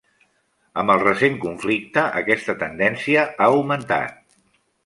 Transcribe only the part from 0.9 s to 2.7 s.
el recent conflicte, aquesta